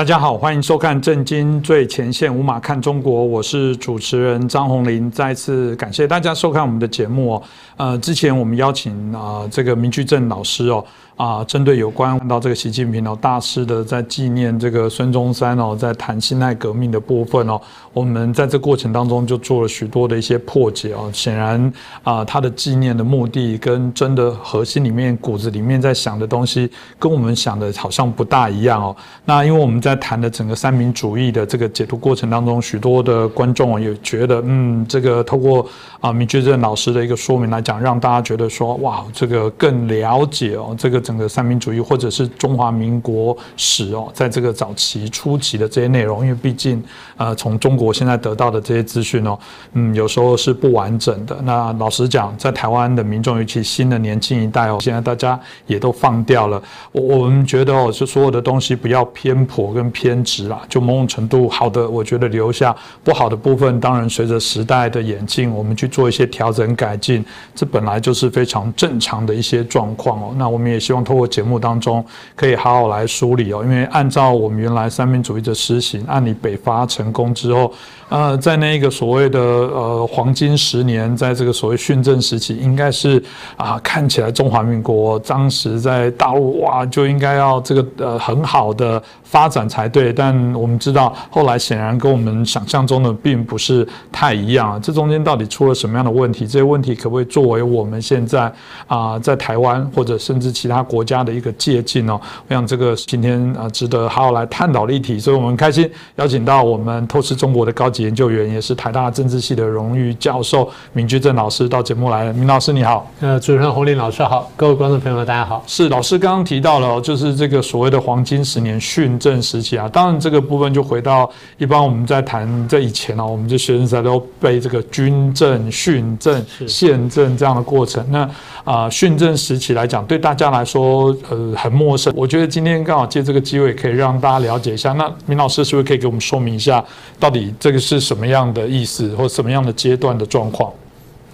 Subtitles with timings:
[0.00, 5.10] 大家好，欢迎收看《震惊最前线》，无马看中国，我是主持人张宏林。
[5.10, 7.42] 再次感谢大家收看我们的节目哦。
[7.76, 10.82] 呃，之前我们邀请啊这个明居正老师哦。
[11.20, 17.60] 啊，针对有关到这个习近平哦大师的在纪念这个孙中山哦，在谈辛亥革命的部分哦，
[17.92, 21.10] 我们在这过程当中就做了许多的一些破解哦。
[21.12, 21.70] 显然
[22.02, 28.96] 啊，他的纪念的目的跟真的核心里面骨子里面在想的东西，跟我们想的好像不大一样哦。
[29.26, 35.66] 那因为我们在谈的整个三民主义的这个解读过程当中，许多的观众也觉得，嗯，这个透过
[36.00, 40.98] 啊明觉正老师的一个说明来讲，让大家觉得说，哇，这个更了解哦，这个。
[41.10, 46.80] 整个三民主义或者是中华民国史哦，在这个早期初期的这些内容，因为毕竟
[47.16, 49.36] 呃，从中国现在得到的这些资讯哦，
[49.72, 51.36] 嗯，有时候是不完整的。
[51.42, 56.62] 那老实讲，在台湾的民众，尤其新的年轻一代哦，现在大家也都放掉了。
[56.92, 70.32] 我我们觉得哦，就所有的东西不要偏颇跟偏执啦，就某种程度好的，我觉得留下不好的部分，当然随着时代的演进，我们去做一些调整改进，这本来就是非常正常的一些状况哦。
[70.38, 70.99] 那我们也希望。
[71.04, 72.04] 透过节目当中，
[72.34, 73.62] 可以好好来梳理哦。
[73.62, 77.72] 因为按照我们原来三民主义的实行，按你北伐成功之后，
[78.08, 83.22] 呃，在那个所谓的呃黄金十年，在这个所谓训政时期，应该是
[83.56, 90.12] 啊，看起来中华民国当时在大陆哇，就应该要这个呃很好的发展才对。
[90.12, 94.80] 但我们知道，后来显然跟我们想象中的并不是太一样。
[94.82, 96.46] 这中间到底出了什么样的问题？
[96.46, 98.52] 这些问题可不可以作为我们现在
[98.88, 100.79] 啊，在台湾或者甚至其他？
[100.82, 112.32] 国家的一个借鉴哦，我想这个今天啊值得好好来探讨的议题，所以我们开心邀请到我们透视中国的高级研究员，也是台大政治系的荣誉教授闵居正老师到节目来。
[112.32, 115.62] 闵老师你好，呃，主持人洪林老师好，各位观众朋友们大家好。
[115.66, 128.04] 是老师刚刚提到了，就是这个所谓的黄金十年训政时期啊，当然这个部分就回到一般我们在谈这以前呢，我们这学生在都背这个军政、训政、宪政这样的过程。
[128.10, 128.28] 那
[128.64, 131.16] 啊，训政时期来讲，对大家来说。
[131.28, 134.92] 呃很陌生，我觉得今天刚好借这个机会，可以让大家了解一下。
[134.92, 136.82] 那明老师是不是可以给我们说明一下，
[137.18, 140.72] 到底这个是什么样的意思，或什么样的阶段的状况？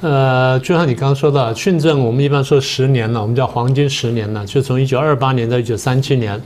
[0.01, 6.41] 呃，就像你刚刚说的，训政我们一般说十年了，我们叫黄金十年呢，就从一九二八年到一九三七年。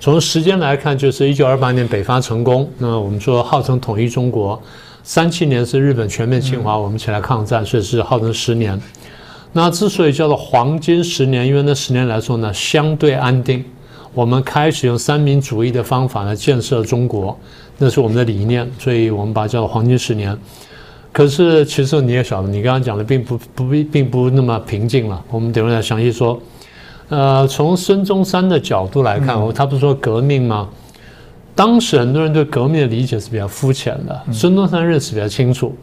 [0.00, 4.58] 从时间来看，就是一九二八年北伐成功，那我们说号称统一中国；
[5.02, 8.80] 三七年是日本全面侵华，我们起来抗战，所以是号称十年。
[9.52, 13.64] 那之所以叫做黄金十年，因为那十年来说呢，相对安定。
[14.14, 17.38] 我们开始用三民主义的方法来建设中国，
[17.78, 20.36] 那是我们的理念，所以我们把它叫做黄金十年。
[21.12, 25.22] 可是其实你也晓得，你刚刚讲的并不不并不那么平静了。
[25.30, 26.40] 我们等会来详细说。
[27.08, 30.66] 呃，从孙中山的角度来看，他不是说革命吗？
[31.54, 35.76] 当时很多人对革命的理解是比较肤浅的，孙中山认识比较清楚。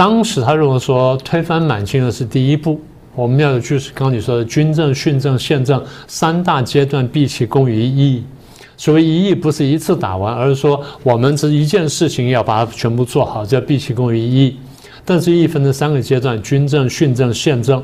[0.00, 2.80] 当时他认为说推翻满清的是第一步，
[3.14, 8.24] 我们要就是刚刚你说的军政、训政、宪政三大阶段，毕其功于一役。
[8.78, 14.56] 所谓一役不是一次打完，而是说我们这一件事情要把它全部做好，叫毕其功于一役。
[15.04, 17.82] 但是，一分成三个阶段：军政、训政、宪政。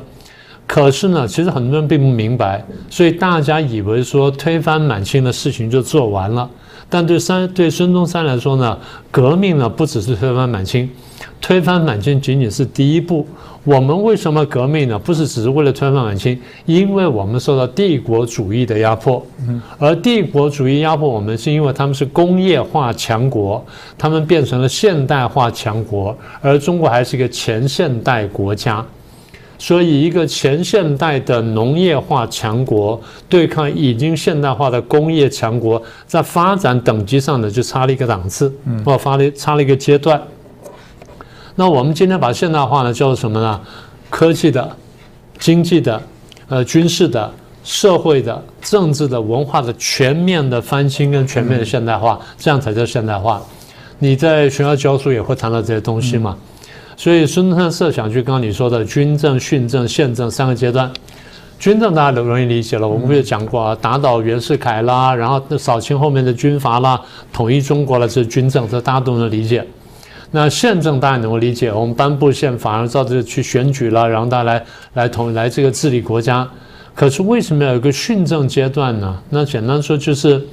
[0.65, 6.49] 可是呢，其实很多人并不明白，所以大家以为说推翻满清的事情就做完了。
[6.89, 8.77] 但对三对孙中山来说呢，
[9.11, 10.89] 革命呢不只是推翻满清。
[11.39, 13.25] 推翻满清仅仅是第一步。
[13.63, 14.97] 我们为什么革命呢？
[14.97, 19.23] 不是只是为了推翻满清，因为我们受到帝国主义的压迫。
[19.77, 23.63] 而帝国主义压迫我们，是因为他们是工业化强国，
[23.97, 28.83] 他们变成了现代化强国，而中国还是一个前现代国家。
[29.59, 38.53] 所以，一个前现代的农业化强国对抗已经现代化的工业强国，在发展等级上呢，就差了一个档次，
[38.85, 40.21] 或发了差了一个阶段。
[41.55, 43.59] 那我们今天把现代化呢叫做什么呢？
[44.11, 44.77] 科技的、
[45.39, 45.99] 经济的、
[46.47, 47.33] 呃军事的、
[47.63, 53.41] 社会的、政治的、文化的全面的翻新跟全面的现代化，这样才叫现代化。
[53.97, 56.37] 你在学校教书也会谈到这些东西嘛？
[56.97, 60.91] 所以孙中山设想就刚刚你说的军政、训政、宪政三个阶段。
[61.59, 66.99] 军政大家都容易理解了，我们不是讲过啊，打倒袁世凯啦，然后扫清后面的军阀啦，
[67.31, 69.63] 统一中国了，这是军政，这大家都能理解。
[70.31, 74.63] 那宪政大家能够理解，我们颁布宪法，然后照着去选举了，然后大家来
[74.93, 76.47] 来统来这个治理国家。
[76.93, 79.17] 可是为什么要有个训政阶段呢？
[79.29, 80.43] 那简单说就是，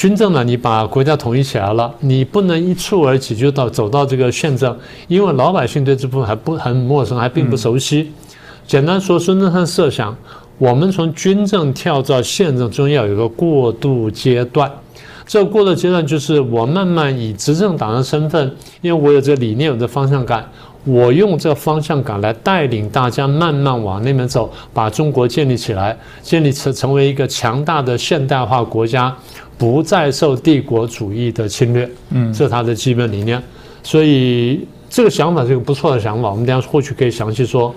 [0.00, 4.74] 军政呢，你把国家统一起来了，你不能一蹴而起就到走到这个宪政，
[5.08, 8.10] 因为老百姓对这部分还不很陌生，还并不熟悉。
[8.66, 10.16] 简单说，孙中山设想，
[10.56, 14.72] 我们从军政跳到宪政中要有个过渡阶段。
[15.26, 20.50] 这过渡阶段就是我慢慢以执政党的身份，因为我有这个理念，有这方向感，
[20.84, 29.14] 我用这方向感来带领大家慢慢往那边走，把中国建立起来，建立成成为一个强大的现代化国家，
[29.58, 31.90] 不再受帝国主义的侵略。
[32.10, 33.42] 嗯，这是他的基本理念。
[33.82, 37.74] 所以这个想法是个不错的想法，我们等下或许可以详细说。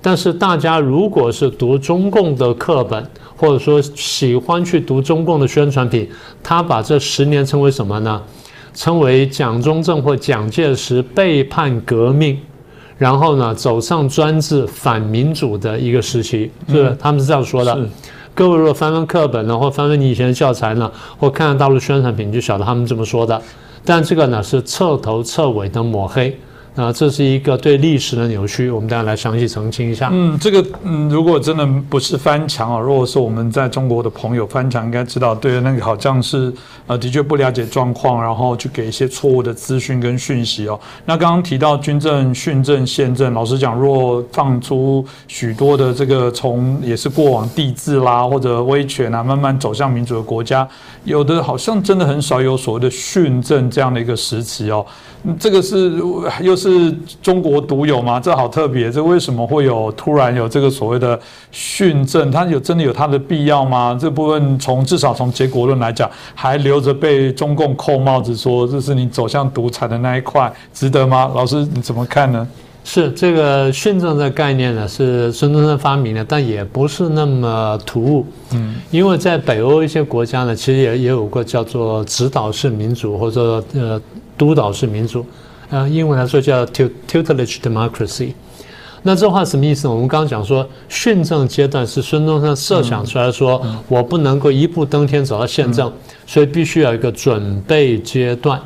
[0.00, 3.04] 但是大家如果是读中共的课本，
[3.36, 6.08] 或者说喜欢去读中共的宣传品，
[6.40, 8.22] 他把这十年称为什么呢？
[8.78, 12.38] 称为蒋中正或蒋介石背叛革命，
[12.96, 16.96] 然后呢走上专制反民主的一个时期，是？
[16.96, 17.76] 他们是这样说的。
[18.36, 20.88] 各位如果翻翻课本呢，或翻翻你以前的教材呢，
[21.18, 23.42] 或看看大陆宣传品，就晓得他们这么说的。
[23.84, 26.38] 但这个呢是彻头彻尾的抹黑。
[26.78, 30.08] 啊，这是一个对历史的扭曲，我们大家来详细澄清一下。
[30.12, 36.52] 嗯，这个嗯，如果真的不是翻墙啊，如果是我们在中国的朋友翻墙，应该知道，对那个好像是
[36.86, 40.78] 呃，的确不了解状况，然后去给一些错误的资讯跟讯息哦。
[41.04, 50.68] 那刚刚提到军政、训政、宪政，老实讲，若放出许多的这个从也是过往帝制啦或者威权啊，慢慢走向民主的国家，
[51.02, 54.86] 有的好像真的很少有所谓的训政这样的一个时期哦。
[55.40, 56.00] 这个是
[56.40, 56.67] 又是
[57.22, 58.18] 中国独有吗？
[58.18, 61.18] 这好特别，这为什么会有突然有这个所谓的
[61.50, 62.30] 训政？
[62.30, 63.96] 它有真的有它的必要吗？
[64.00, 71.30] 这部分从至少从结果论来讲，还留着被中共扣帽子说这是你走向独裁的那一块，值得吗？
[71.34, 72.46] 老师你怎么看呢？
[72.84, 78.26] 是这个训政的概念呢，是孙中山发明的，但也不是那么突兀。
[78.52, 84.00] 嗯，因为在北欧一些国家呢，其实也也有过叫做指导式民主，或者呃。
[84.38, 85.26] 督导式民主，
[85.70, 88.32] 呃，英文来说叫 tutelage democracy。
[89.02, 89.86] 那这话什么意思？
[89.86, 95.92] 我们刚刚讲说，训政阶段是孙中山设想出来说，我不能够一步登天走到宪政，
[96.26, 98.60] 所以必须要一个准备阶段。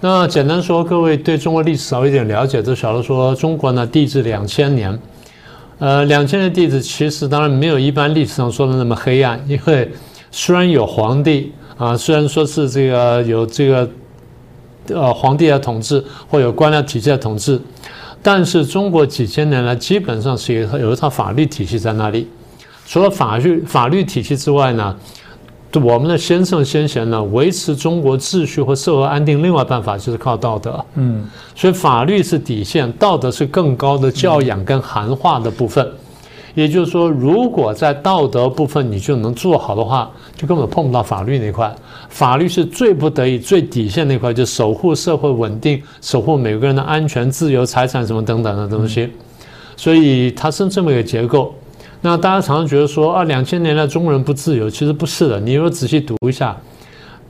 [0.00, 4.96] 那简单说，各位对中国历史少一点了解，就晓得说，中国呢，地质两千年，
[5.78, 9.90] 呃，两千年地质其实当然没有一般历史上说的那么黑暗，因为
[10.30, 13.88] 虽然有皇帝啊，虽然说是这个有这个。
[14.88, 17.60] 呃，皇帝的统治或有官僚体系的统治，
[18.22, 22.28] 但是中国几千年来基本上是有有一套法律体系在那里。
[22.86, 24.96] 除了法律法律体系之外呢，
[25.72, 30.82] 我们的先圣先贤呢维持中国秩序和社会安定，另外办法就是靠道德。
[30.94, 35.86] 嗯，所以法律是底线，道德是更高的教养跟含化的部分。
[36.56, 41.70] 也就是说，如果在道德部分你就能做好的话，就根本碰不到法律那块。
[42.08, 49.12] 法律是最不得已、最底线那块，就守护社会稳定、守护每个人的安全、自由、财产什么等等的东西。
[49.76, 51.54] 所以它是这么一个结构。
[52.00, 55.38] 那大家常常觉得说啊，两千年来中国人不自由，其实不是的。
[55.38, 56.56] 你如果仔细读一下，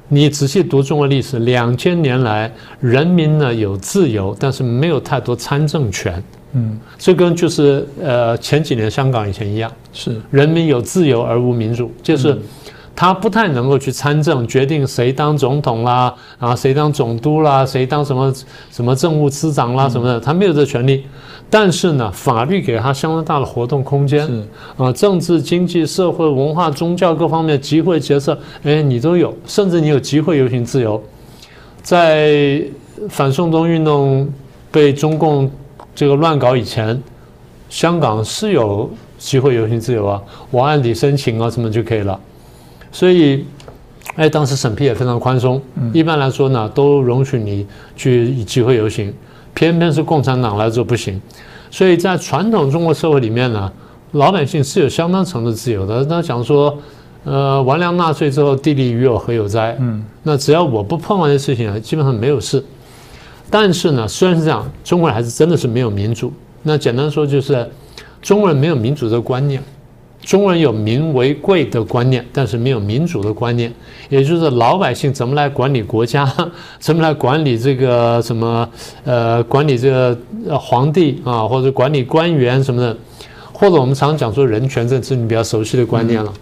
[0.09, 6.23] 你仔细读中国历史，两千年来人民呢有自由，但是没有太多参政权。
[6.59, 12.35] 嗯，这跟就是呃前几年香港以前一样，是人民有自由而无民主，就是
[12.95, 18.33] 他不太能够去参政，决定谁当总统啦，啊谁当总督啦，谁当什么
[18.71, 21.05] 什么政务司长啦什么的，他没有这权利。
[21.51, 24.43] 但是呢，法律给他相当大的活动空间，是
[24.79, 30.99] 啊，政治、经济、社会、文化、宗教各方面集会结社，哎，你都有，甚至你有集会游行自由。
[31.83, 32.63] 在
[33.11, 34.27] 反送中运动
[34.73, 35.51] 被中共。
[35.97, 37.03] 这个乱搞以前，
[37.71, 42.21] 香港是有集会游行自由啊，我按理申请啊什么就可以了。
[42.93, 43.47] 所以，
[44.15, 45.61] 哎，当时审批也非常宽松，
[45.95, 49.13] 一般来说呢，都容许你去集会游行。
[49.55, 51.19] 偏偏是共产党来做不行。
[51.71, 53.73] 所以在传统中国社会里面呢，
[54.13, 56.05] 老百姓是有相当程度自由的。
[56.05, 56.77] 他讲说，
[57.25, 59.75] 呃，完粮纳税之后，地利与我何有哉？
[59.81, 62.63] 嗯，那只要我不碰那些事情啊，基本上没有事。
[63.51, 66.33] 但是呢，虽然是这样，中国人还是真的是没有民主。
[66.63, 67.67] 那简单说就是，
[68.21, 69.63] 中国人没有民主的观念，
[70.23, 73.73] 中国人有民为贵的观念，但是没有民主的观念。
[74.09, 76.29] 也就是老百姓怎么来管理国家，
[76.81, 78.69] 怎么来管理这个什么
[79.05, 80.19] 呃，管理这个
[80.59, 82.97] 皇帝啊，或者管理官员什么的，
[83.53, 86.33] 或者我们常讲说人权，这是你比较熟悉的观念了。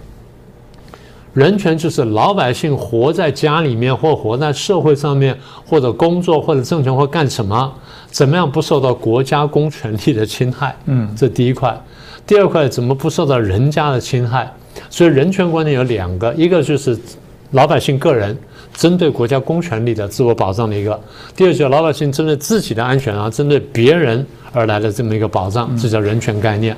[1.34, 5.36] 人权就是老百姓活在家里面，或活在社会上面，
[5.66, 7.72] 或者工作，或者挣钱，或干什么，
[8.08, 10.74] 怎么样不受到国家公权力的侵害？
[10.86, 11.76] 嗯，这第一块。
[12.24, 14.50] 第二块，怎么不受到人家的侵害？
[14.88, 16.96] 所以人权观念有两个，一个就是
[17.50, 18.36] 老百姓个人
[18.72, 20.92] 针对国家公权力的自我保障的一个；
[21.34, 26.76] 第二就是老百姓针对自己的安全啊，针对别人而来的这么一个保障，这叫人权概念。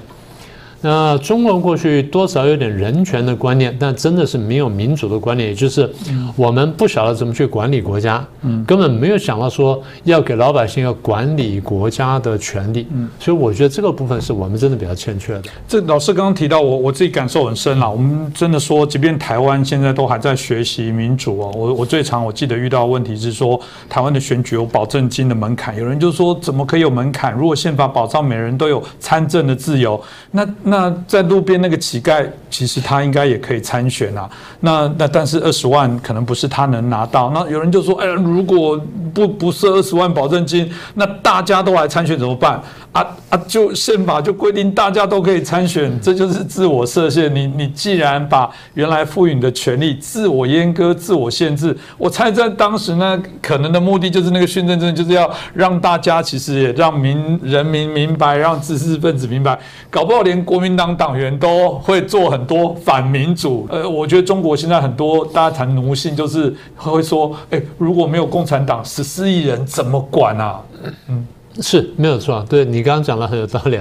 [0.82, 5.90] 那中国过去多少有点人权的观念，但真的是没有民主的观念，也就是
[6.36, 8.24] 我们不晓得怎么去管理国家，
[8.66, 12.86] 根本没有想到说要给老百姓要管理国家的权利。
[13.18, 15.42] 所以我觉得这个部分是我们真的比较欠缺的。
[15.66, 17.90] 这老师刚刚提到，我我自己感受很深了。
[17.90, 21.52] 我们真的说，即便台湾现在都还在学习民主哦。
[21.56, 27.32] 我我最常我记得遇到的问题是说，台湾的选举有保证金的门槛，有人就说怎么可以有门槛？
[27.32, 34.28] 如果宪法保障每人都有参政的自由，那那在路边那个乞丐，其实他应该也可以参选啊。
[34.60, 37.30] 那那但是二十万可能不是他能拿到。
[37.30, 38.80] 那有人就说，哎，如果
[39.14, 42.60] 不不设二十万保证金，那大家都来参选怎么办？
[42.90, 43.36] 啊啊！
[43.46, 47.32] 就宪法就规定大家都可以参选，这就是自我设限。
[47.32, 59.56] 你你既然把原来赋予你的权利自我阉割、自我限制，我猜在当时呢，可能的目的就是那个训政政就是要让大家其实也让民人民明白，让知识分子明白，
[59.90, 63.66] 搞不好连国民党党员都会做很多反民主。
[63.70, 70.60] 呃，我觉得中国现在很多大家谈奴性，就是会说，哎，如果没有共产党，十四亿人怎么管啊？
[71.08, 71.26] 嗯。
[71.58, 73.80] 是没有错，对你刚刚讲的很有道理。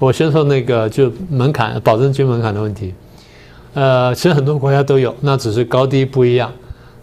[0.00, 2.92] 我先说那个就门槛保证金门槛的问题，
[3.74, 6.50] 呃，其实很多国家都有，那只是高低不一样。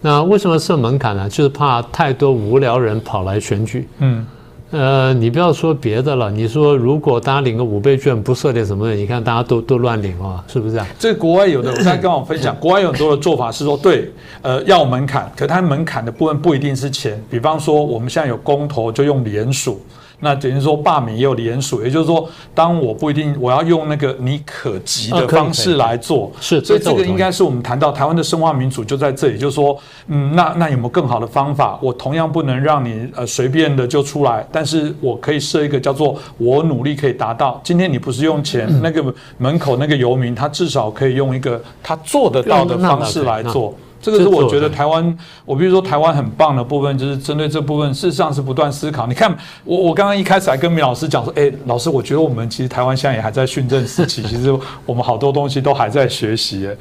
[0.02, 1.26] 那为什么设门槛呢？
[1.26, 3.88] 就是怕太多无聊人跑来选举。
[4.00, 4.26] 嗯，
[4.70, 10.86] 呃，你不要说别的了，你说如果大家领个五倍券不设点什么的，你看大家都都乱领啊，是不是这样？
[10.96, 14.12] 这国外有的，我刚才跟 我分享，国外有很多的做法是说，对，
[14.42, 19.80] 呃，要门槛，可它门槛的部分不一定是钱，比方说我们现在有公投，就用联署。
[20.20, 31.78] 那等于说罢免也有联署，也就是说，当我不一定我要用那个你可及的方式来做，是，所以这个应该是我们谈到台湾的深化民主就在这里，就是说，嗯，那那有没有更好的方法？
[31.82, 37.60] 我同样不能让你呃随便的就出来，但是我可以设一个叫做我努力可以达到。
[37.64, 39.02] 今天你不是用钱，那个
[39.38, 43.74] 门口那个游民，他至少可以用一个他做得到的方式来做。
[44.02, 49.06] 这个是我觉得台湾，我比如说台湾很棒的部分，就是针对这部分，事实上是不断思考。
[49.06, 56.66] 你看，我我刚刚一开始还跟米老师讲说，哎，老师，我觉得我们其实台湾现在也还在训政时期， 其实我们好多东西都还在学习。
[56.66, 56.76] 哎，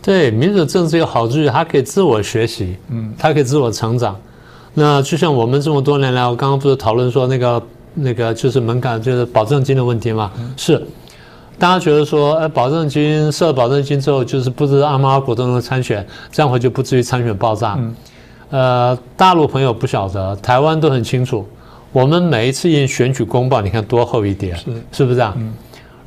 [0.00, 4.16] 对，民主政治有好处，它可以自我学习，嗯，它可以自我成长。
[4.74, 7.62] 那就像我们这么多年来，我刚刚不是讨论说那个
[7.94, 10.80] 那个就是门槛，就是保证金的问题嘛，是。
[11.58, 17.78] 大家觉得说，呃，保证金设保证金之后，就是不知道阿猫阿狗都能参选，这样会就不至于参选爆炸。
[18.50, 21.46] 呃，大陆朋友不晓得，台湾都很清楚。
[21.92, 25.34] 我们每一次印选举公报，你看多厚一叠，是是不是啊？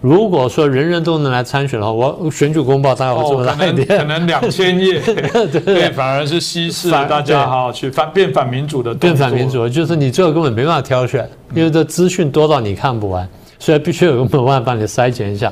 [0.02, 5.02] 如果说人人都能来参选的话，我选举公报大概会这么大一点，可能两千页，
[5.52, 13.28] 对，反而是稀释大家哈去反变反民主的，变反民主，就是你最后根本没办法挑选，因为这资讯多到你看不完。
[13.60, 15.52] 所以必须有个办法帮你筛选一下。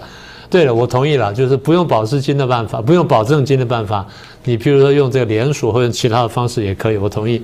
[0.50, 4.08] 对了，我同意了，就是不用保释金的办法，不用保证金的办法，
[4.46, 7.44] 你譬如说用这个联署或者其他的方式也可以，我同意。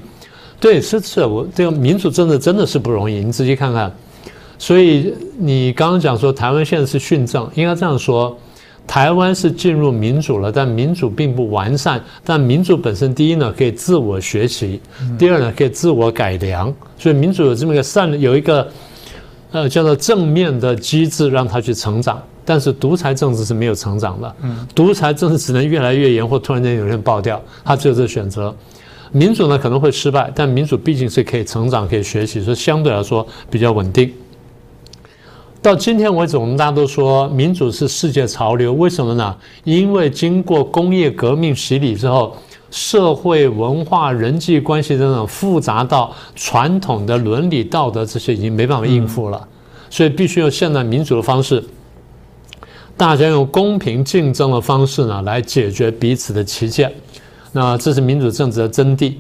[0.58, 3.92] 对，是是，我这个民主政治真的是不容易，你仔细看看。
[4.58, 8.38] 所以你刚刚讲说台湾现在是训政，应该这样说：
[8.88, 12.02] 台湾是进入民主了，但民主并不完善。
[12.24, 14.80] 但民主本身，第一呢可以自我学习，
[15.20, 16.74] 第二呢可以自我改良。
[16.98, 18.66] 所以民主有这么一个善，有一个。
[19.54, 24.36] 呃，叫做正面的机制让它去成长，但是独裁政治是没有成长的。
[24.42, 28.54] 嗯，独裁政治只能越来越严，或突然间有人爆掉，他只有这选择。
[29.12, 34.12] 民主呢可能会失败，但民主毕竟是可以成长、可以学习，所以相对来说比较稳定。
[35.62, 39.36] 到今天为止，我们大家都说民主是世界潮流，为什么呢？
[39.64, 42.36] 因为经过工业革命洗礼之后。
[42.74, 49.48] 社会文化、人际关系等等复杂到传统的伦理道德这些已经没办法应付了，
[49.92, 51.64] 所以必须用现代民主的方式，
[52.98, 56.92] 大家用公平竞争的方式呢来解决彼此的歧见。
[57.52, 59.14] 那这是民主政治的真谛。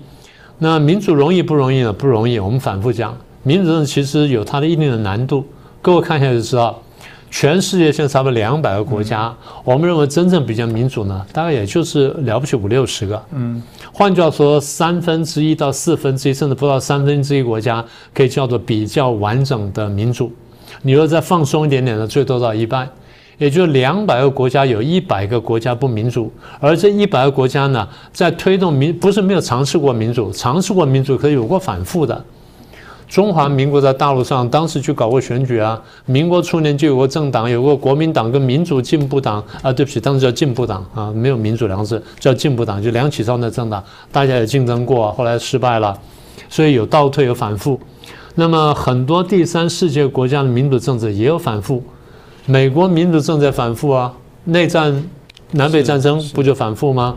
[0.57, 1.93] 那民主容易不容易呢？
[1.93, 2.39] 不容易。
[2.39, 5.45] 我们反复讲，民主政治其实有它的一定的难度。
[5.79, 6.81] 各位看一下就知道。
[7.33, 13.19] 全世界现在差不多两百个国家，我们认为真正比较民主呢，大概也就是了不起五六十个。
[13.31, 13.59] 嗯，
[13.91, 20.31] 换句话说，三分之一到四分之一，甚至不到三分之一国家，可以叫做比较完整的民主。
[20.83, 22.87] 你若再放松一点点呢，最多到一半，
[23.39, 32.23] 也就两百个国家有一百个国家不民主，而这一百个国家呢，在推动民不是没有尝试过民主，尝试过民主，可以有过反复的。
[33.13, 45.95] 中华民国在大陆上当时去搞过选举啊，民国初年就有个政党，有个国民党跟民主进步党啊，对不起，当时叫进步党啊，没有民主两个字，叫进步党，就梁启超的政党，大家也竞争过，后来失败了，
[46.49, 47.79] 所以有倒退有反复。
[48.33, 51.83] 那么很多第三世界国家的民主政治也有反复，
[52.47, 54.11] 美国民主正在反复啊，
[54.45, 55.03] 内战、
[55.51, 57.15] 南北战争不就反复吗？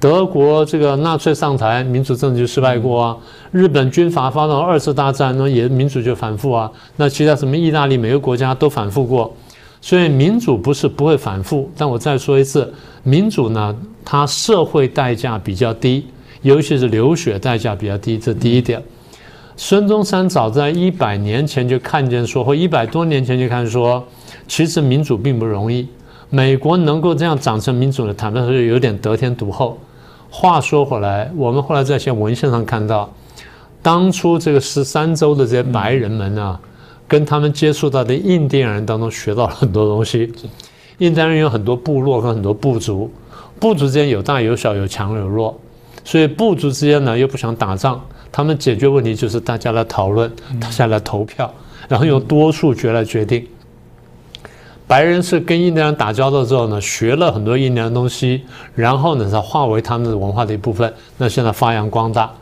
[0.00, 3.16] 德国这个纳粹上台，民主政治就失败过啊。
[3.50, 6.70] 日本军阀发动二次大战，那也民主就反复啊。
[6.96, 9.34] 那其他什么意大利每个国家都反复过，
[9.80, 11.68] 所以民主不是不会反复。
[11.76, 13.74] 但我再说一次，民主呢，
[14.04, 16.06] 它社会代价比较低，
[16.42, 18.80] 尤其是流血代价比较低，这第一点。
[19.56, 24.06] 孙中山早在一百年前就看见说，或一百多年前就看说，
[24.46, 25.88] 其实民主并不容易。
[26.30, 29.76] 美国能够这样长成民主的，坦白说有点得天独厚。
[30.30, 33.12] 话说回来，我们后来在一些文献上看到，
[33.82, 36.60] 当初这个十三州的这些白人们啊，
[37.06, 40.32] 跟他们接触到的印第安人当中学到了很多东西。
[40.98, 43.10] 印第安人有很多部落和很多部族，
[43.58, 45.58] 部族之间有大有小，有强有弱，
[46.04, 50.30] 所以部族之间呢又不想打仗，他们解决问题就是大家来讨论，
[50.60, 51.52] 大家来投票，
[51.88, 53.46] 然后用多数决来决定。
[54.88, 58.40] 白人是跟印第安人打交道之后呢，学了很多印第安东西，
[58.74, 60.90] 然后呢，才化为他们的文化的一部分。
[61.18, 62.32] 那现在发扬光大。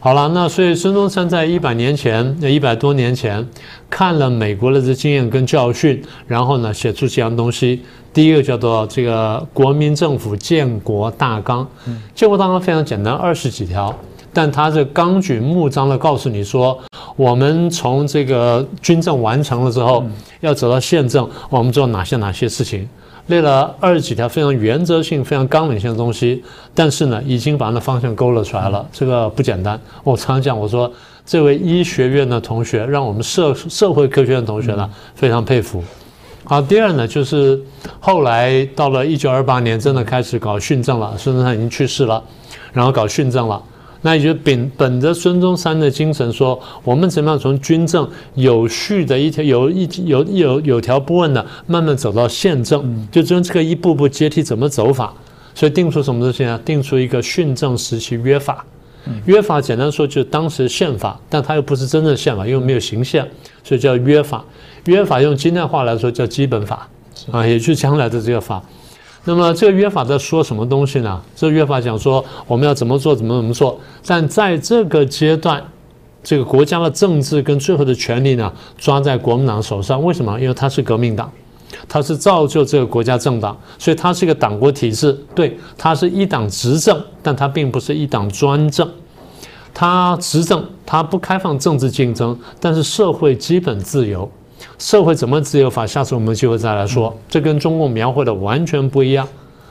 [0.00, 3.48] 好了，那所以孙中山在一百年前，那一百多年前，
[3.88, 7.80] 看了美国的这经验跟教训，然后呢，写出几样东西。
[8.12, 11.64] 第一个叫做这个国民政府建国大纲。
[12.16, 13.96] 建国大纲非常简单，二十几条，
[14.32, 16.76] 但它是纲举目张的告诉你说。
[17.16, 20.04] 我们从这个军政完成了之后，
[20.40, 22.88] 要走到宪政，我们做哪些哪些事情？
[23.26, 26.42] 列了二十几条非常原则性、非常纲领性的东西，
[26.74, 28.84] 但是呢，已经把那方向勾勒出来了。
[28.92, 29.80] 这个不简单。
[30.02, 30.92] 我常讲，我说
[31.24, 35.82] 这位医学院的同学，让我们社社会科学院同学呢非常佩服。
[36.44, 37.58] 好，第二呢，就是
[38.00, 41.14] 后来到了一九二八年，真的开始搞训政了。
[41.16, 42.20] 孙中山已经去世了，
[42.72, 43.62] 然后搞训政了。
[44.02, 55.14] 那也就秉本着孙中山的精神说，我们怎么样从军政有序的一条有一有有有条不紊的慢慢走到宪政，就从这个一步步阶梯怎么走法，
[55.54, 56.60] 所以定出什么东西呢？
[56.64, 58.64] 定出一个训政时期约法。
[59.26, 63.28] 约法简单说就是当时宪法，但它又不是真正宪法，因为没有行宪，
[63.64, 64.44] 所以叫约法。
[64.84, 66.88] 约法用今天话来说叫基本法
[67.30, 68.62] 啊，也就是将来的这个法。
[69.24, 71.20] 那么这个约法在说什么东西呢？
[71.36, 73.78] 这个约法讲说我们要怎么做，怎么怎么做。
[74.04, 75.62] 但在这个阶段，
[76.24, 80.02] 这个国家的政治跟最后的权力呢，抓在国民党手上。
[80.02, 80.40] 为什么？
[80.40, 81.30] 因为它是革命党，
[81.88, 85.16] 它是造就这个国家政党，所以它是一个党国体制。
[85.36, 88.88] 对，它是一党执政，但它并不是一党专政。
[89.72, 94.28] 它执政，它不开放政治竞争，但是社会基本自由。
[94.82, 95.86] 社会怎么自由法？
[95.86, 97.16] 下次我们就会再来说。
[97.28, 99.26] 这跟中共描绘的完全不一样。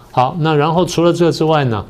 [0.10, 1.86] 好，那然后除了这之外呢？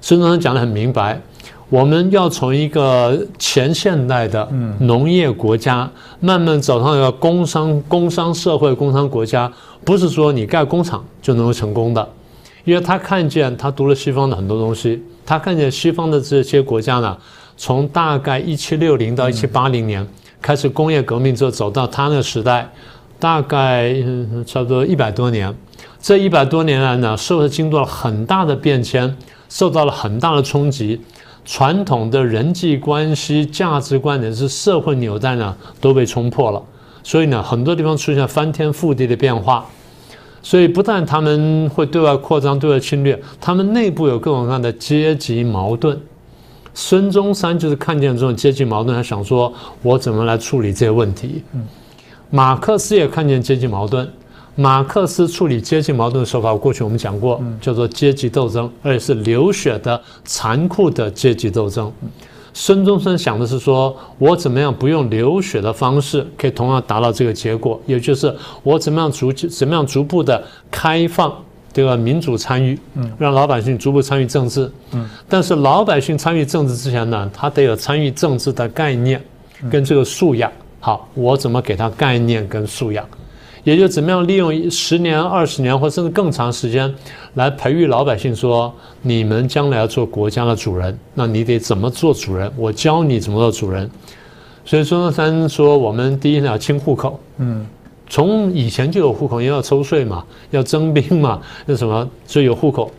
[0.00, 1.20] 孙中山讲的很明白，
[1.68, 4.48] 我们要从一个前现代的
[4.78, 9.52] 农业国家，慢慢走上一个工商工商社会、工商国家，
[9.84, 12.08] 不是说你盖工厂就能够成功的。
[12.64, 17.18] 因为他看见，他读了西方的很多东西，他看见西方的这些国家呢，
[17.56, 20.06] 从大概一七六零到一七八零年。
[20.40, 22.70] 开始工业革命之后，走到他那个时代，
[23.18, 23.94] 大概
[24.46, 25.54] 差不多一百多年。
[26.00, 29.16] 这一百多年来呢，社会经过了很大的变迁，
[29.48, 31.00] 受到了很大的冲击。
[31.44, 36.62] 传统的人际关系、价值观乃至社会纽带呢，都被冲破了。
[37.02, 39.66] 所以呢，很多地方出现翻天覆地的变化。
[40.42, 46.00] 所以不但他们会对外扩张、对外侵略，他们内部有各种各样的阶级矛盾。
[46.72, 49.52] 孙中山就是看见这种阶级矛盾，他想说
[49.82, 51.42] ：“我怎么来处理这些问题？”
[52.30, 54.08] 马克思也看见阶级矛盾，
[54.54, 61.92] 马克思处理阶级矛盾的手法，过去我们讲过，叫做阶级斗争，而且是流血的、残酷的阶级斗争。
[62.52, 67.80] 孙中山想的是说：“我怎么样不用流血的方式，可以同样达到这个结果？
[67.86, 71.32] 也就是我怎么样逐怎么样逐步的开放。”
[71.72, 79.22] 这个民主参与，嗯，让老百姓逐步参与政治，嗯，但是老百姓参与政治之前呢，他得有参与政治的概念
[79.70, 80.50] 跟这个素养。
[80.80, 83.06] 好，我怎么给他概念跟素养？
[83.62, 86.92] 也就怎么样利用十年、二十年或甚至更长时间
[87.34, 92.50] 来培育老百姓，说你们将来要做国家的主人，那你得怎么做主人？
[92.56, 93.88] 我教你怎么做主人。
[94.64, 97.66] 所以孙中山说，我们第一呢要清户口，嗯。
[98.10, 102.90] 从以前就有户口，因为要抽税嘛， 要征兵嘛， 那什么，所以有户口。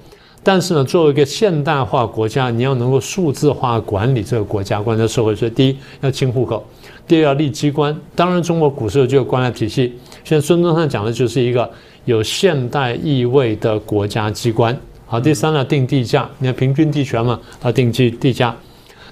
[0.44, 6.66] 但是呢，作为一个现代化国家，你要能够数字化管理这个国家、关在社会，所以第一要清户口，
[7.08, 7.96] 第二要立机关。
[8.16, 9.94] 当然，中国古时候就有官僚体系。
[10.24, 11.70] 现在孙中山讲的就是一个
[12.06, 14.76] 有现代意味的国家机关。
[15.06, 18.56] 好，第三呢，定地价，你看平均地权嘛，要定地地价。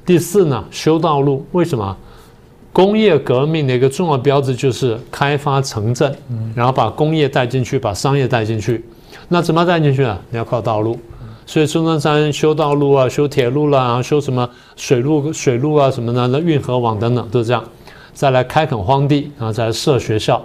[0.06, 1.96] 第四呢，修道路，为什么？
[2.80, 6.16] 工业革命的一个重要标志就是开发城镇，
[6.56, 8.86] 然后把工业带进去，把商业带进去。
[9.28, 10.18] 那怎么带进去啊？
[10.30, 10.98] 你要靠道路。
[11.46, 17.62] 所以孙中山修道路啊，修铁路啦，然后修什么水路、水路啊什么的，那运河网等等都是这样。
[18.14, 20.42] 再来开垦荒地，然后再来设学校。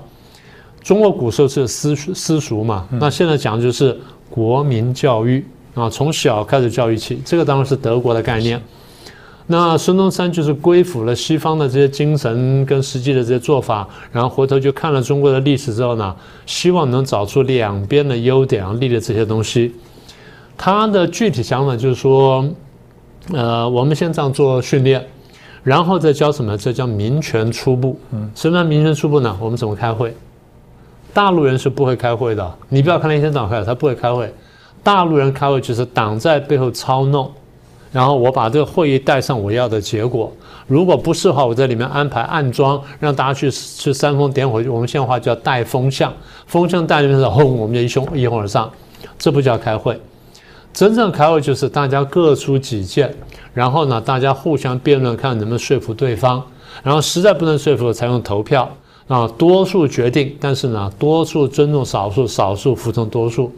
[0.82, 3.96] 中国古时候是私私塾嘛，那现在讲的就是
[4.28, 7.22] 国民教育啊，从小开始教育起。
[7.24, 8.60] 这个当然是德国的概念。
[9.46, 19.74] 那孙中山就是归附了西方的这些精神跟实际的这些做法，然后回头就看了中国的历史之后呢，希望能找出两边的优点啊，利的这些东西。
[20.56, 22.48] 他的具体想法就是说，
[23.32, 25.04] 呃，我们先这样做训练，
[25.62, 26.56] 然后再教什么？
[26.56, 27.98] 这叫民权初步。
[28.12, 29.36] 嗯，什么叫民权初步呢？
[29.38, 30.16] 我们怎么开会？
[31.12, 32.54] 大陆人是不会开会的。
[32.70, 34.32] 你不要看那些党开，他不会开会。
[34.82, 37.30] 大陆人开会就是党在背后操弄。
[37.94, 40.32] 然后我把这个会议带上我要的结果，
[40.66, 44.60] 如果不是的话，我在里面安排暗装，让大家去去煽风点火。
[44.68, 46.12] 我们现在话叫带风向，
[46.48, 48.68] 风向带里面是轰，我们就一拥一拥而上，
[49.16, 49.96] 这不叫开会。
[50.72, 53.14] 真正开会就是大家各抒己见，
[53.52, 56.42] 然后呢，大家互相辩论，看能不能说服对方，
[56.82, 58.68] 然后实在不能说服，才用投票
[59.06, 63.52] 啊，多数决定，但是呢，多数尊重少数，少数服从多数。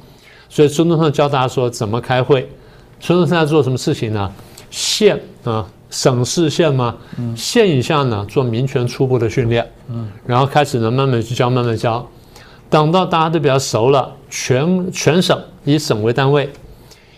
[0.50, 2.46] 所以孙中山教大家说怎么开会。
[3.00, 4.32] 孙中山在做什么事情呢？
[4.70, 6.94] 县啊，省市县嘛，
[7.36, 12.06] 县以下呢做民权初步的训练，嗯，然后开始呢慢慢去教，慢慢教，
[12.68, 16.50] 等到大家都比较熟了，全全省以省为单位，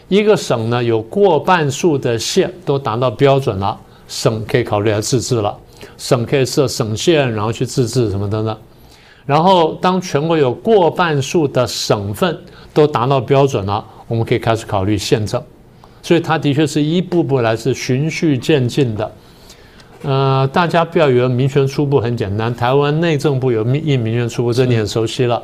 [0.08, 5.56] 一个省呢有过半数的县都达到标准了，省可以考虑来自治了，
[5.96, 8.56] 省可以设省县，然后去自治什么等等，
[9.24, 12.38] 然后当全国有过半数的省份
[12.74, 15.42] 都达到标准了，我们可以开始考虑县政。
[16.08, 19.12] 所以它的确是一步步来，是循序渐进的。
[20.04, 22.54] 呃，大家不要以为民权初步很简单。
[22.54, 25.42] 台湾内政部有印民权初步，这你很熟悉了。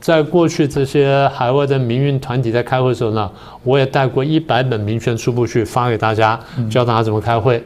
[0.00, 3.30] 在过去这些海外的民运团体在开会的时候呢，
[3.62, 7.64] 我也带过一百本民权初步去发给大家，教大家怎么开会。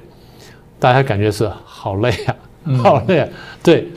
[0.79, 2.37] 大家感觉是好累啊，
[2.83, 3.21] 好累。
[3.21, 3.29] 啊
[3.63, 3.89] 对，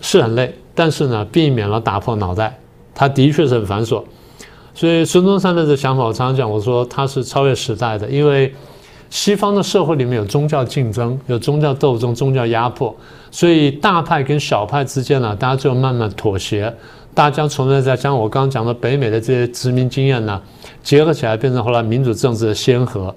[0.00, 2.58] 是很累，但是呢，避免了打破脑袋。
[2.94, 4.02] 它的确是很繁琐。
[4.76, 8.54] 所以孙中山的这想法，我常常讲，我说他是超越时代的，因为
[9.08, 12.94] 西方的社会里面有宗教竞争，有宗教斗争、宗教压迫，
[13.30, 16.70] 所以大派跟小派之间呢，大家就慢慢妥协，
[17.14, 20.38] 大家从那在将我刚刚讲的北美的这些殖民经验呢，
[20.82, 23.14] 结合起来，变成后来民主政治的先河。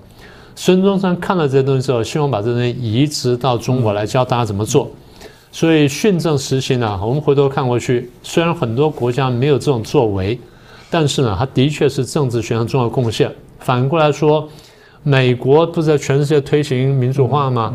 [0.56, 4.89] 孙中山看了这些东西之后，希望把这东西移植到中国来，教大家怎么做。
[5.52, 10.39] 所以训政实行呢，我们回头看过去，虽然很多国家没有这种作为。
[10.89, 13.32] 但是呢，他的确是政治学上重要贡献。
[13.60, 14.47] 反过来说，
[15.04, 17.73] 美国不是在全世界推行民主化吗？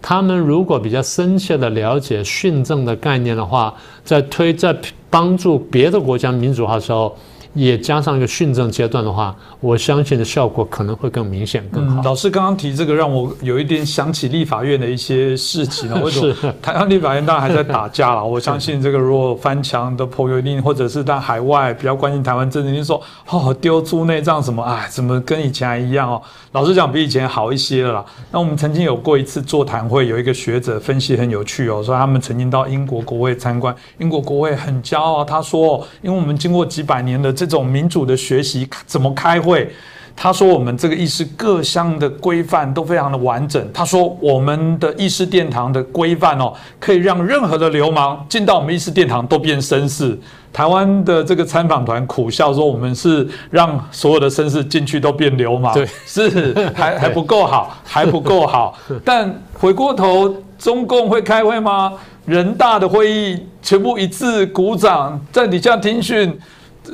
[0.00, 4.76] 他们如果比较深切的了解训政的概念的话，在推在
[5.08, 7.16] 帮助别的国家民主化的时候。
[7.54, 12.02] 也加上一个训政阶段的话，我相信的效果可能会更明显、更好。
[12.02, 16.00] 老师刚刚提这个，让我有一点想起立法院的一些事情了。
[16.02, 18.24] 为什么台湾立法院当然还在打架了？
[18.24, 26.22] 我相信这个如果翻墙的朋友一定，或者是在海外比较关心台湾政治，就说哦丢猪内脏什么，哎，怎么跟以前还一样哦？
[26.52, 28.04] 老实讲，比以前好一些了啦。
[28.30, 37.30] 那我们曾经有过一次座谈会，有一个学者分析很有趣哦，说他们曾经到英国国会参观，英国国会很骄傲，他说，因为我们经过几百年的。
[37.46, 39.68] 这种民主的学习怎么开会？
[40.14, 43.66] 他说我们这个议事各项的规范都非常的完整。
[43.72, 50.16] 他说我们的议事殿堂的规范哦，可以让任何的流氓进到我们议事殿堂都变绅士。
[50.52, 58.78] 台湾的这个参访团苦笑说，我们是让所有的绅士进去都变流氓，对，是还 还不够好，还不够好。
[59.02, 61.94] 但回过头，中共会开会吗？
[62.26, 66.38] 人大的会议全部一致鼓掌，在底下听训。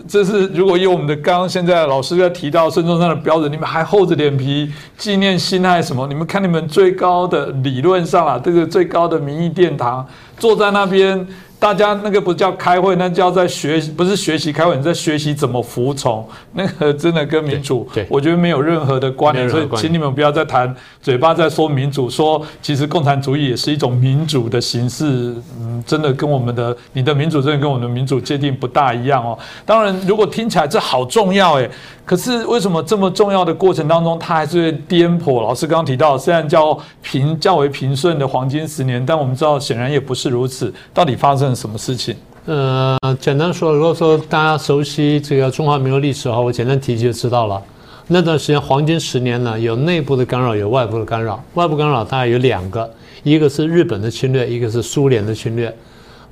[0.06, 6.06] 这是如果以我们的刚刚现在老师在提到孙中山的标准，你们还厚着脸皮纪念辛亥什么？
[6.06, 10.06] 你们看你们最高的理论上啊，这个最高的民意殿堂
[10.38, 11.26] 坐在那边。
[11.58, 16.24] 大家那个不叫开会，那叫在学，不是学习开会，你在学习怎么服从。
[16.52, 19.48] 那个真的跟民主，我觉得没有任何的关联。
[19.48, 25.34] 所以，请你们不要再谈嘴巴在说民主，说其实共产主义也是一种民主的形式。
[25.60, 29.36] 嗯，真的跟我们的你的民主真的跟我们的民主界定不大一样哦。
[29.66, 31.68] 当然，如果听起来这好重要诶。
[32.08, 35.42] 可是为什么这么重要的过程当中，它还是会颠簸？
[35.42, 40.72] 老师刚刚提到，虽然叫平较为平顺的黄金十年，但我们知道显然也不是如此。
[40.94, 42.16] 到底发生了什么事情？
[42.46, 47.62] 呃，简单说，如果说大家熟悉这个中华民国历史的话，我简单提就知道了。
[48.06, 51.38] 那段时间黄金十年呢，有内部的干扰，有外部的干扰。
[51.52, 52.90] 外部干扰大概有两个，
[53.22, 55.70] 一个是日本的侵略，一个是苏联的侵略。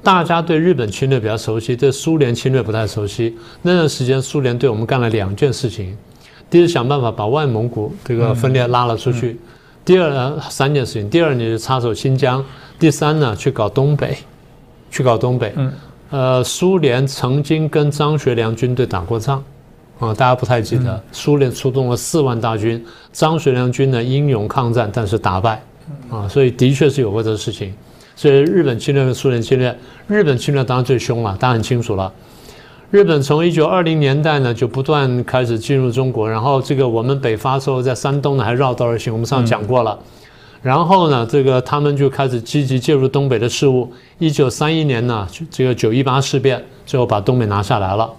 [0.07, 3.37] 大家对日本侵略比较熟悉，对苏联侵略不太熟悉。
[3.63, 5.99] 那段时间，苏联对我们干了两件事情：
[6.49, 9.35] 第一，想办法把外蒙古这个分裂拉了出去；
[9.85, 12.41] 第二呢，三件事情：第二，你就插手新疆；
[12.79, 14.17] 第三呢，去搞东北，
[14.93, 15.53] 去搞东北。
[16.11, 19.43] 呃，苏联曾经跟张学良军队打过仗，
[19.99, 21.03] 啊，大家不太记得。
[21.11, 22.81] 苏联出动了四万大军，
[23.13, 25.61] 张学良军呢英勇抗战，但是打败，
[26.09, 27.75] 啊，所以的确是有过这个事情。
[28.17, 32.13] 所以日本侵略跟苏联侵略，日本侵略当然最凶了，大家很清楚了。
[32.91, 39.99] 日本从一九二零年代呢就不断开始进入中国，然后这个我们北伐时候在山东呢还绕道而行，我们上次讲过了。
[40.63, 43.93] 然后呢，这个他们就开始积极介入东北的事务。
[44.19, 48.11] 一九三一年呢，这个九一八事变最后把东北拿下来了。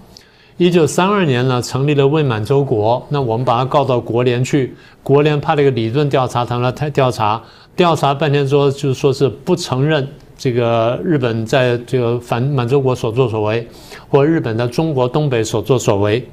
[0.57, 7.39] 一九三二年呢，成立了伪满洲国，那我们把它告到国联去，国联派了一个理论调查团来调查。
[7.75, 13.67] 调查半天说，就是说是不承认这个日本在这个反满洲国所作所为，
[14.09, 16.27] 或日本在中国东北所作所为。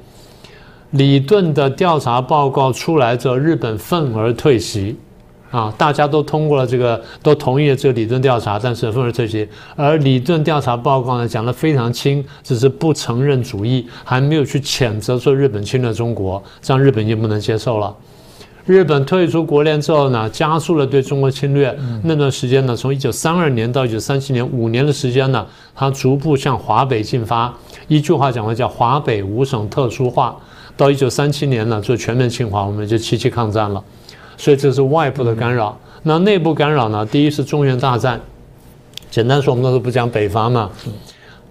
[0.89, 4.97] 李顿的调查报告出来之后，日本愤而退席，
[5.55, 9.47] 啊，大家都通过了这个，都同意了这个理论调查，但是愤而退席。
[9.77, 17.95] 而理论调查报告呢，讲得非常轻，只是不承认主义，还没有去谴责说日本侵略中国，这样日本就不能接受了。
[18.65, 21.73] 日本退出国联之后呢，加速了对中国侵略。
[22.03, 27.53] 那段时间呢，从一九三二年到一九三七年五年的时间呢，它逐步向华北进发。
[27.87, 30.35] 一句话讲的叫“华北五省特殊化”。
[30.75, 33.81] 到一九三七年呢，就全面侵华，我们就七七抗战了。
[34.37, 35.77] 所以这是外部的干扰。
[36.03, 37.05] 那内部干扰呢？
[37.05, 38.21] 第一是中原大战。
[39.09, 40.69] 简单说，我们那时候不讲北伐嘛。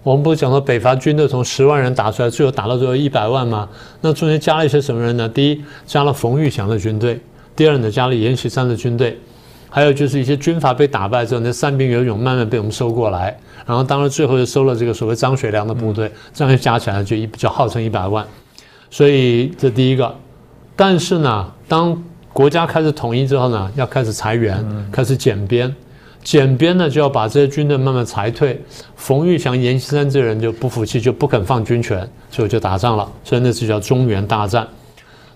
[0.03, 3.67] 我们不是讲到北伐军队从十万人打出来，最后打到最后一百万吗？
[4.01, 5.27] 那中间加了一些什么人呢？
[5.27, 7.15] 第一，加了冯玉祥的军队；
[7.55, 9.15] 第二呢，加了阎锡山的军队；
[9.67, 13.35] 还有就是一些军阀被打败之后，那散兵游勇慢慢被我们收过来。
[13.65, 18.23] 然后当然最后又收了这个所谓张学良的部队，这样就加起来就一就号称一百万。
[18.91, 20.15] 所以这第一个。
[20.75, 22.03] 但是呢，当
[22.35, 25.73] 国家开始统一之后呢，要开始裁员，开始减编。
[26.21, 28.61] 减编呢，就要把这些军队慢慢裁退。
[28.97, 33.09] 冯玉祥、阎锡山这人就不服气，就不肯放军权，所以就打仗了。
[33.23, 34.67] 所以那次叫中原大战。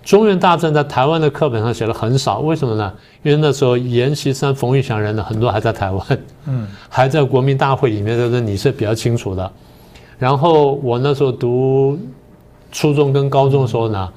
[0.04, 2.92] 中原大战在台湾的课本上写的很少，为什么呢？
[3.22, 6.04] 因为那时候阎锡山、冯玉祥人呢，很多还在台湾，
[6.48, 9.50] 嗯， 还在国民大会里面，这个你是比较清楚的。
[10.18, 11.98] 然后我那时候读
[12.70, 14.12] 初中跟高中的时候呢，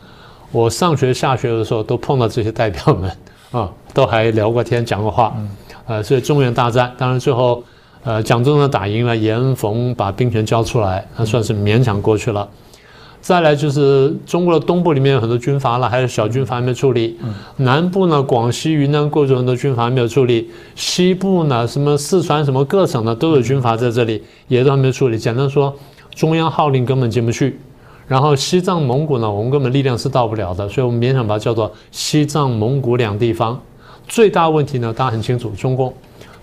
[0.54, 3.12] 我上学下学的时候都碰到这些代表们
[3.52, 5.36] 啊，都还聊过天、讲过话。
[5.86, 7.62] 呃，所以中原大战，当然最后，
[8.04, 12.48] 呃，蒋中正打赢了，严冯把兵权交出来，那算是勉强过去了。
[13.20, 17.18] 再来就是中国的东部里面有很多军阀了，还有小军阀还没处理。
[17.58, 20.50] 南部呢，广西、云南、贵州很多军阀没有处理。
[20.76, 25.18] 西部呢，什么四川什么各省呢都有军阀在这里，也都还没有处理。
[25.18, 25.74] 简单说，
[26.13, 27.60] 中央号令根本进不去。
[28.08, 33.60] 然后西藏、蒙古呢，我们根本力量是到不了的，所以我们勉强把它叫做西藏、蒙古两地方。
[34.08, 35.94] 最大问题呢，大家很清楚，中共，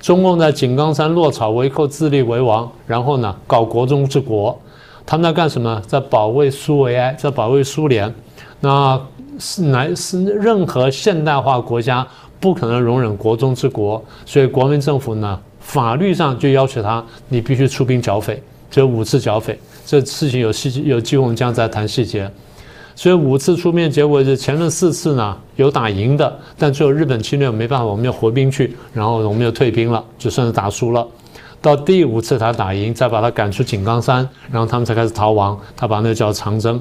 [0.01, 4.59] 中共在井冈山落草为寇，自立为王，然后呢，搞国中之国，
[5.05, 5.81] 他们在干什么？
[5.87, 8.12] 在保卫苏维埃，在保卫苏联。
[8.61, 8.99] 那
[9.38, 12.07] 是乃是任何现代化国家
[12.38, 19.59] 不可能容忍国中之国，所以国民政府呢，法律上就要求他，你必须出兵剿匪，就五次剿匪。
[19.90, 22.31] 这事情有细有机会，我们将再谈细节。
[22.94, 31.05] 所以五次出面，结果是前面四次呢有打赢的，但最后日本侵略没办法，我们要回兵去，然后我们又退兵了，就算是打输了。
[31.61, 35.59] 到第五次他打赢，再把他赶出井冈山，然后他们才开始逃亡。
[35.76, 36.81] 他把那叫长征。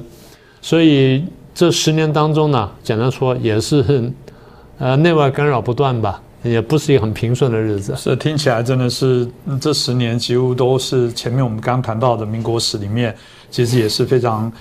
[0.62, 4.12] 所以这十年当中呢，简单说也是，
[4.78, 7.94] 呃，内外干扰不断吧，也不是一个很平顺的日子。
[7.96, 9.28] 是听起来真的是
[9.60, 13.14] 这十年几乎都是前面我们刚谈到的民国史里面，
[13.50, 14.52] 其实也是非常。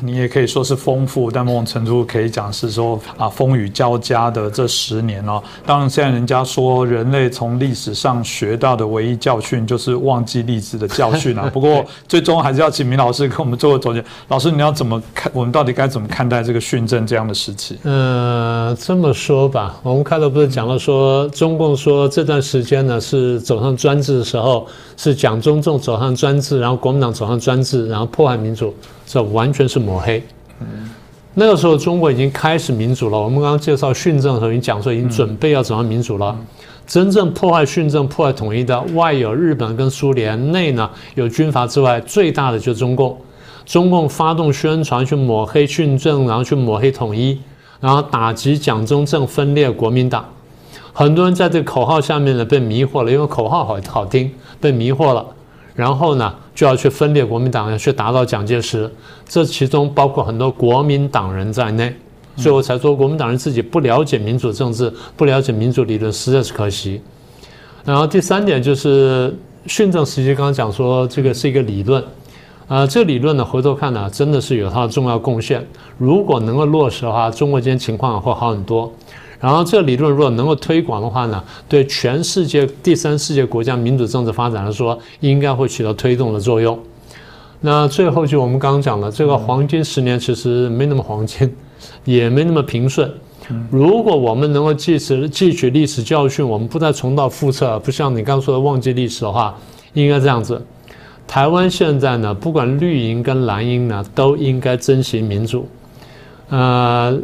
[0.00, 5.40] 你也可以说是丰富，但某种程度可以讲是说啊，风雨交加的这十年哦。
[5.64, 11.48] 当然，现在人家说人类从历史上学到的唯一教训就是忘记历史的教训啊。
[11.54, 14.04] 不过，最终还是要请明老师给我们做个总结。
[14.28, 15.30] 老师，你要怎么看？
[15.32, 17.78] 我们到底该怎么看待这个训政这样的时期？
[17.84, 28.74] 呃，这么说吧，我们开头不是讲了说，中共说这段时间呢是走上专制的时候，是蒋中正走上专制，然后国民党走上专制，然后破坏民主。
[29.08, 30.22] 这完全是抹黑。
[31.32, 33.18] 那个时候中国已经开始民主了。
[33.18, 36.36] 我们刚刚介绍训政的时候，已经讲说已经准备要走向民主了。
[36.86, 43.16] 真正破坏训政、破坏统一的，外有日本跟苏联，内呢有军阀之外，最大的就是中共。
[43.64, 47.38] 中共发动宣传去抹黑训政，然后去抹黑统一，
[47.80, 50.24] 然后打击蒋中正分裂国民党。
[50.92, 55.24] 很多人在这口号下面呢被迷惑了，因为口号好好听，被迷惑了，
[55.74, 58.90] 然后呢就要去分裂国民党，要去打倒蒋介石，
[59.28, 61.94] 这其中包括很多国民党人在内，
[62.36, 67.00] 所以我才说国民党人自己不了解民主政治，不了解民主理论，实在是可惜。
[67.84, 69.32] 然后第三点就是
[69.66, 72.02] 训政时期刚刚讲说这个是一个理论，
[72.66, 75.64] 呃，这个理论呢回头看呢真的是有它的重要贡献，
[75.96, 78.92] 如果能够落实的话，中国今天情况会好很多。
[79.40, 86.76] 然后，这个理论如果能够推广的话呢，对全世界第三世界国家民主政治发展来说，应该会起到推动的作用。
[87.60, 91.54] 那最后就我们刚刚讲了，这个黄金十年其实没那么黄金，
[92.04, 93.08] 也没那么平顺。
[93.70, 99.56] 如果我们能够记持汲取历史教训，我们不再重蹈覆辙，不像你刚刚说的忘记历史的话，
[99.92, 100.60] 应该这样子。
[101.28, 105.68] 台湾现在呢，不管绿营跟蓝营呢，都应该珍惜民主。
[106.48, 107.16] 呃。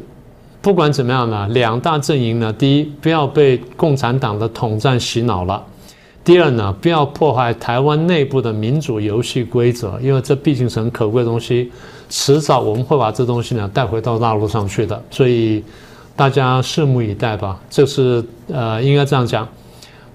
[0.64, 5.62] 不管怎么样呢，两大阵营呢，第一不要被共产党的统战洗脑了；
[6.24, 11.70] 第二呢，不要破坏台湾内部的民主游戏规则，因为这毕竟是很可贵的东西，
[12.08, 15.62] 迟早我们会把这东西呢带回到大陆上去的，所以
[16.16, 17.60] 大家拭目以待吧。
[17.68, 19.46] 这是呃，应该这样讲。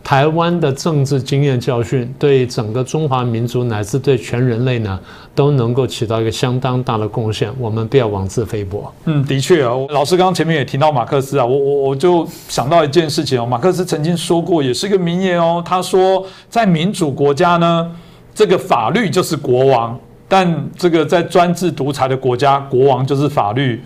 [0.04, 5.00] 台湾的政治经验教训，对整个中华民族乃至对全人类呢，
[5.36, 7.52] 都能够起到一个相当大的贡献。
[7.60, 8.92] 我们不要妄自菲薄。
[9.06, 17.92] 嗯，的确啊，老师刚刚前面也提到马克思啊，我我我就想到一件事情哦，马克思曾经说过，也是一个名言哦，他说，在民主国家呢，
[18.34, 19.96] 这个法律就是国王；
[20.28, 23.80] 但这个在专制独裁的国家，国王就是法律。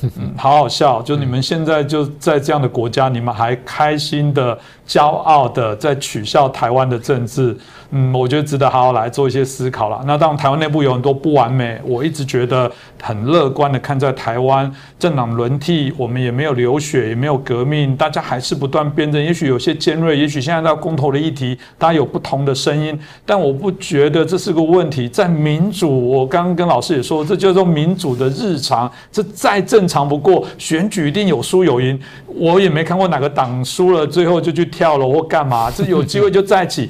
[0.00, 4.56] 嗯，好好笑，就你们现在就在这样的国家，你们还开心的、
[4.88, 7.56] 骄傲的在取笑台湾的政治。
[7.90, 9.98] 嗯，我觉得值得好好来做一些思考了。
[10.04, 12.70] 那当然，台湾内部有很多不完美，我一直觉得
[13.00, 19.22] 很乐观的看在台湾政党轮替，我们也没有流血，也没有革命，大家还是不断辩证。
[19.22, 25.08] 也许有些尖锐，也许现在到公投的议题，大家有不同的声音，但我不觉得这是个问题。
[25.08, 30.46] 在民主，我刚刚跟老师也说，这叫做民主的日常，这再正常不过。
[30.58, 36.88] 选举一定有输有赢，我也没看过哪个党输了最后就去跳楼或干嘛，这有机会就在一起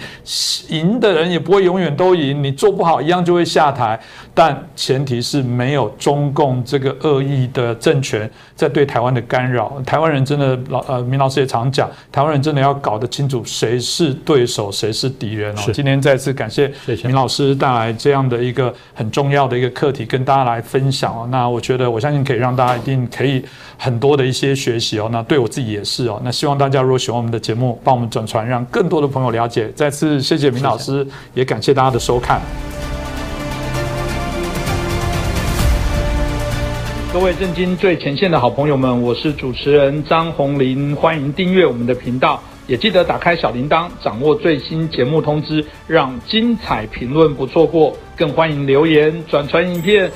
[0.69, 0.89] 赢。
[0.89, 3.99] 赢的人也不会永远都赢，你做不好一样就会下台。
[4.35, 9.81] 但前提是没有中共这个恶意的政权在对台湾的干扰。
[9.85, 15.61] 台湾人真的老呃，明老师也常讲，台湾人真的要搞得清楚谁是对手，谁是敌人哦。
[15.73, 16.73] 今天再次感谢
[17.05, 21.29] 明老师带来这样的一个很重要的一个课题，跟大家来分享哦。
[21.31, 23.45] 那我觉得我相信可以让大家一定可以
[23.77, 25.09] 很多的一些学习哦。
[25.11, 26.21] 那对我自己也是哦。
[26.25, 29.71] 那希望大家如果喜欢我们的节目，帮我们转传，让更多的朋友了解。
[29.75, 32.41] 再次谢谢明老师，也感谢大家的收看。
[37.11, 47.97] 各位震惊最前线的好朋友们，我是主持人张宏林，欢迎订阅我们的频道，也记得打开小铃铛，掌握最新节目通知，让精彩评论不错过。
[48.15, 50.11] 更欢迎留言、转传影片，